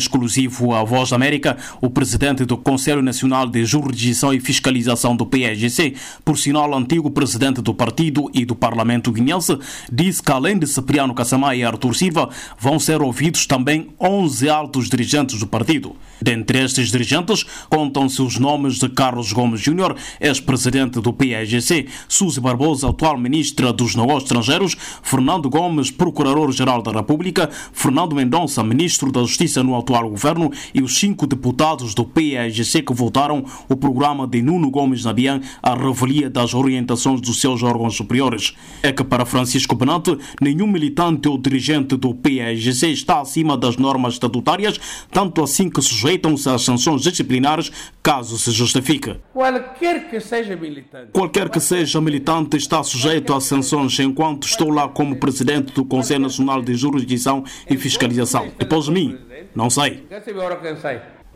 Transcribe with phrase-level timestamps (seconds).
[0.00, 5.26] exclusivo à Voz da América, o presidente do Conselho Nacional de Jurisdição e Fiscalização do
[5.26, 9.58] PSGC, por sinal antigo presidente do partido e do Parlamento guinense,
[9.92, 14.88] disse que além de Cipriano Kassamá e Artur Silva, vão ser ouvidos também 11 altos
[14.88, 15.94] dirigentes do partido.
[16.20, 22.88] Dentre estes dirigentes, contam-se os nomes de Carlos Gomes Júnior, ex-presidente do PSGC, Suzy Barbosa,
[22.88, 29.62] atual ministra dos Negócios Estrangeiros, Fernando Gomes, procurador-geral da República, Fernando Mendonça, ministro da Justiça
[29.62, 34.70] no atual governo, e os cinco deputados do PSGC que votaram o programa de Nuno
[34.70, 38.54] Gomes Nabian à revelia das orientações dos seus órgãos superiores.
[38.82, 44.14] É que para Francisco Benante, nenhum militante ou dirigente do PSGC está acima das normas
[44.14, 44.78] estatutárias,
[45.10, 47.70] tanto assim que sujeitam-se às sanções disciplinares
[48.02, 49.16] caso se justifique.
[49.32, 51.12] Qualquer que seja militante.
[51.12, 56.20] Qualquer que seja militante está sujeito às sanções enquanto estou lá como presidente do Conselho
[56.20, 58.48] Nacional de Jurisdição e Fiscalização.
[58.58, 59.18] Depois de mim,
[59.54, 60.04] não sei.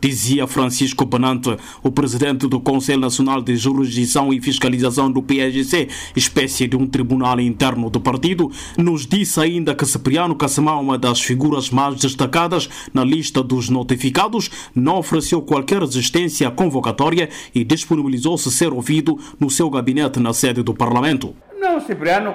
[0.00, 6.68] Dizia Francisco Benante, o presidente do Conselho Nacional de Jurisdição e Fiscalização do PSGC, espécie
[6.68, 11.70] de um tribunal interno do partido, nos disse ainda que Cipriano Cassamá, uma das figuras
[11.70, 19.18] mais destacadas na lista dos notificados, não ofereceu qualquer resistência convocatória e disponibilizou-se ser ouvido
[19.40, 21.34] no seu gabinete na sede do Parlamento.
[21.74, 22.34] Não, Cipriano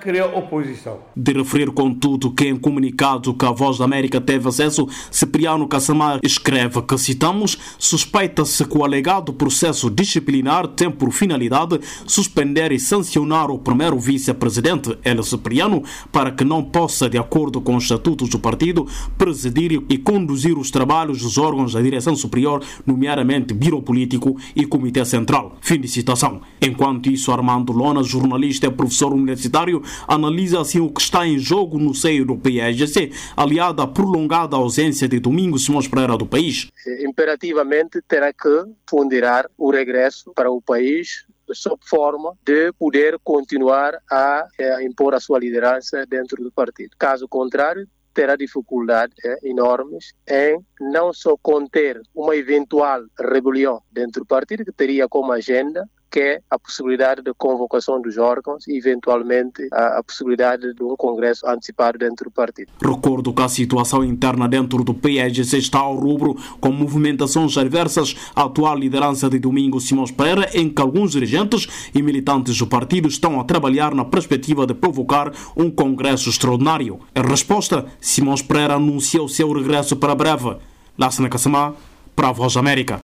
[0.00, 0.98] criou oposição.
[1.14, 6.18] De referir, contudo, que em comunicado que a Voz da América teve acesso, Cipriano Cassamar
[6.20, 13.52] escreve que, citamos, suspeita-se que o alegado processo disciplinar tem por finalidade suspender e sancionar
[13.52, 18.40] o primeiro vice-presidente, El Cipriano, para que não possa, de acordo com os estatutos do
[18.40, 24.66] partido, presidir e conduzir os trabalhos dos órgãos da direção superior, nomeadamente Biro Político e
[24.66, 25.56] Comitê Central.
[25.60, 26.40] Fim de citação.
[26.60, 31.94] Enquanto isso, Armando Lona, jornalista professor universitário, analisa assim o que está em jogo no
[31.94, 36.68] seio do PSGC, aliado à prolongada ausência de Domingos Simões Pereira do país.
[37.00, 44.46] Imperativamente terá que ponderar o regresso para o país sob forma de poder continuar a,
[44.76, 46.96] a impor a sua liderança dentro do partido.
[46.98, 54.26] Caso contrário, terá dificuldades é, enormes em não só conter uma eventual rebelião dentro do
[54.26, 59.66] partido, que teria como agenda que é a possibilidade de convocação dos órgãos e, eventualmente,
[59.72, 62.70] a, a, possibilidade de um congresso antecipado dentro do partido.
[62.84, 68.42] Recordo que a situação interna dentro do PSGC está ao rubro com movimentações adversas à
[68.42, 73.40] atual liderança de Domingos Simões Pereira, em que alguns dirigentes e militantes do partido estão
[73.40, 77.00] a trabalhar na perspectiva de provocar um congresso extraordinário.
[77.16, 80.58] Em resposta, Simões Pereira anunciou seu regresso para breve.
[80.98, 81.72] Lássana Kassamá,
[82.14, 83.00] para a Voz América.